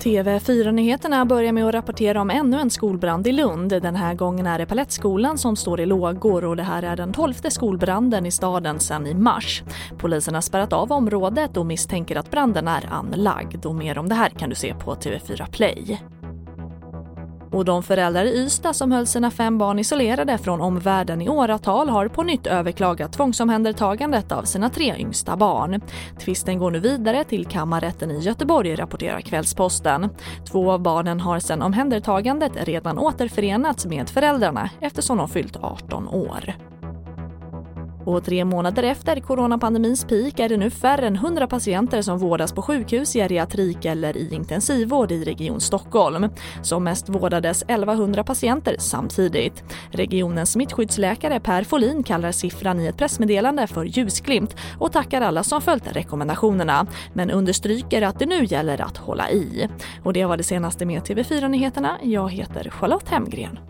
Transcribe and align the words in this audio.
TV4-nyheterna 0.00 1.24
börjar 1.24 1.52
med 1.52 1.66
att 1.66 1.74
rapportera 1.74 2.20
om 2.20 2.30
ännu 2.30 2.60
en 2.60 2.70
skolbrand 2.70 3.26
i 3.26 3.32
Lund. 3.32 3.68
Den 3.68 3.96
här 3.96 4.14
gången 4.14 4.46
är 4.46 4.58
det 4.58 4.66
Palettskolan 4.66 5.38
som 5.38 5.56
står 5.56 5.80
i 5.80 5.86
lågor 5.86 6.44
och 6.44 6.56
det 6.56 6.62
här 6.62 6.82
är 6.82 6.96
den 6.96 7.12
tolfte 7.12 7.50
skolbranden 7.50 8.26
i 8.26 8.30
staden 8.30 8.80
sedan 8.80 9.06
i 9.06 9.14
mars. 9.14 9.62
Polisen 9.98 10.34
har 10.34 10.40
spärrat 10.40 10.72
av 10.72 10.92
området 10.92 11.56
och 11.56 11.66
misstänker 11.66 12.16
att 12.16 12.30
branden 12.30 12.68
är 12.68 12.88
anlagd. 12.90 13.66
Och 13.66 13.74
mer 13.74 13.98
om 13.98 14.08
det 14.08 14.14
här 14.14 14.28
kan 14.28 14.50
du 14.50 14.56
se 14.56 14.74
på 14.74 14.94
TV4 14.94 15.50
Play. 15.50 16.00
Och 17.52 17.64
de 17.64 17.82
föräldrar 17.82 18.24
i 18.24 18.38
Ystad 18.38 18.74
som 18.74 18.92
höll 18.92 19.06
sina 19.06 19.30
fem 19.30 19.58
barn 19.58 19.78
isolerade 19.78 20.38
från 20.38 20.60
omvärlden 20.60 21.22
i 21.22 21.28
åratal 21.28 21.88
har 21.88 22.08
på 22.08 22.22
nytt 22.22 22.46
överklagat 22.46 23.12
tvångsomhändertagandet 23.12 24.32
av 24.32 24.42
sina 24.42 24.70
tre 24.70 24.94
yngsta 24.98 25.36
barn. 25.36 25.80
Tvisten 26.18 26.58
går 26.58 26.70
nu 26.70 26.78
vidare 26.78 27.24
till 27.24 27.46
kammarrätten 27.46 28.10
i 28.10 28.20
Göteborg, 28.20 28.74
rapporterar 28.74 29.20
Kvällsposten. 29.20 30.08
Två 30.50 30.72
av 30.72 30.80
barnen 30.80 31.20
har 31.20 31.38
sedan 31.38 31.62
omhändertagandet 31.62 32.52
redan 32.68 32.98
återförenats 32.98 33.86
med 33.86 34.08
föräldrarna 34.08 34.70
eftersom 34.80 35.18
de 35.18 35.28
fyllt 35.28 35.56
18 35.56 36.08
år. 36.08 36.69
Och 38.04 38.24
tre 38.24 38.44
månader 38.44 38.82
efter 38.82 39.20
coronapandemins 39.20 40.04
peak 40.04 40.38
är 40.38 40.48
det 40.48 40.56
nu 40.56 40.70
färre 40.70 41.06
än 41.06 41.16
100 41.16 41.46
patienter 41.46 42.02
som 42.02 42.18
vårdas 42.18 42.52
på 42.52 42.62
sjukhus, 42.62 43.12
geriatrik 43.12 43.84
eller 43.84 44.16
i 44.16 44.34
intensivvård 44.34 45.12
i 45.12 45.24
Region 45.24 45.60
Stockholm. 45.60 46.28
Som 46.62 46.84
mest 46.84 47.08
vårdades 47.08 47.62
1100 47.62 48.24
patienter 48.24 48.76
samtidigt. 48.78 49.64
Regionens 49.90 50.52
smittskyddsläkare 50.52 51.40
Per 51.40 51.64
Folin 51.64 52.02
kallar 52.02 52.32
siffran 52.32 52.80
i 52.80 52.86
ett 52.86 52.96
pressmeddelande 52.96 53.66
för 53.66 53.84
ljusglimt 53.84 54.56
och 54.78 54.92
tackar 54.92 55.20
alla 55.20 55.42
som 55.42 55.60
följt 55.60 55.96
rekommendationerna, 55.96 56.86
men 57.12 57.30
understryker 57.30 58.02
att 58.02 58.18
det 58.18 58.26
nu 58.26 58.44
gäller 58.44 58.80
att 58.80 58.96
hålla 58.96 59.30
i. 59.30 59.68
Och 60.04 60.12
det 60.12 60.24
var 60.24 60.36
det 60.36 60.42
senaste 60.42 60.86
med 60.86 61.02
TV4 61.02 61.48
Nyheterna. 61.48 61.98
Jag 62.02 62.30
heter 62.30 62.70
Charlotte 62.70 63.08
Hemgren. 63.08 63.69